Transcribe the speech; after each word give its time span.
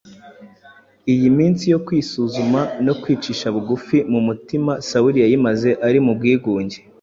Iyi 1.13 1.27
minsi 1.37 1.63
yo 1.73 1.79
kwisuzuma 1.85 2.59
no 2.85 2.93
kwicisha 3.01 3.47
bugufi 3.55 3.97
mu 4.11 4.17
umutima 4.23 4.71
Sawuli 4.87 5.17
yayimaze 5.23 5.69
ari 5.87 5.99
mu 6.05 6.11
bwigunge. 6.17 6.77